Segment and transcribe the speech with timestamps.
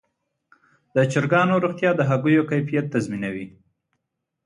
[0.95, 3.47] د چرګانو روغتیا د هګیو کیفیت تضمینوي.